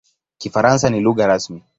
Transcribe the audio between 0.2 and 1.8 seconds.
Kifaransa ni lugha rasmi.